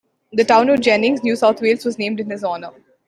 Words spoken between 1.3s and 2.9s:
South Wales was named in his honour.